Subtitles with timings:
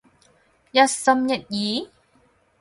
[0.71, 1.89] 一心一意？